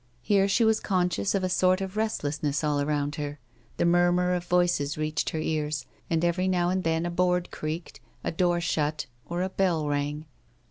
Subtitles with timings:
[0.23, 3.37] Here she was con scious of a sort of restlessness all around her;
[3.77, 7.99] the murmur of voices reached her ears, and every now and then a board creaked,
[8.23, 10.25] a door shut, or a bell rang.